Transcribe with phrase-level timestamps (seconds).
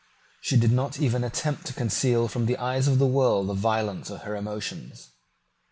[0.41, 4.09] She did not even attempt to conceal from the eyes of the world the violence
[4.09, 5.11] of her emotions.